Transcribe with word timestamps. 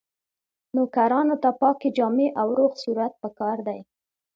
نوکرانو 0.75 1.35
ته 1.43 1.49
پاکې 1.59 1.89
جامې 1.97 2.27
او 2.39 2.47
روغ 2.57 2.71
صورت 2.83 3.13
پکار 3.23 3.57
دی. 3.67 3.79